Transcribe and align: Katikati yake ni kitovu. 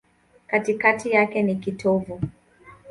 Katikati 0.47 1.11
yake 1.11 1.43
ni 1.43 1.55
kitovu. 1.55 2.21